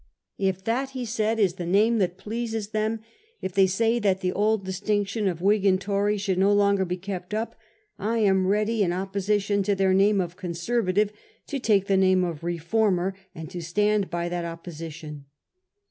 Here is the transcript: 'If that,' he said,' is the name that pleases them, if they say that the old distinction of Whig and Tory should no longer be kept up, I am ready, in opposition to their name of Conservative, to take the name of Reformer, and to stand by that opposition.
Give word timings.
'If 0.49 0.63
that,' 0.63 0.89
he 0.97 1.05
said,' 1.05 1.39
is 1.39 1.53
the 1.61 1.63
name 1.67 1.99
that 1.99 2.17
pleases 2.17 2.69
them, 2.69 3.01
if 3.39 3.53
they 3.53 3.67
say 3.67 3.99
that 3.99 4.21
the 4.21 4.33
old 4.33 4.65
distinction 4.65 5.27
of 5.27 5.43
Whig 5.43 5.63
and 5.63 5.79
Tory 5.79 6.17
should 6.17 6.39
no 6.39 6.51
longer 6.51 6.85
be 6.85 6.97
kept 6.97 7.35
up, 7.35 7.53
I 7.99 8.17
am 8.17 8.47
ready, 8.47 8.81
in 8.81 8.91
opposition 8.93 9.61
to 9.61 9.75
their 9.75 9.93
name 9.93 10.19
of 10.19 10.37
Conservative, 10.37 11.13
to 11.45 11.59
take 11.59 11.85
the 11.85 11.97
name 11.97 12.23
of 12.23 12.43
Reformer, 12.43 13.13
and 13.35 13.47
to 13.51 13.61
stand 13.61 14.09
by 14.09 14.27
that 14.27 14.43
opposition. 14.43 15.25